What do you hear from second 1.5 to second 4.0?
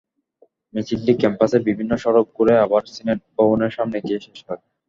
বিভিন্ন সড়ক ঘুরে আবার সিনেট ভবনের সামনে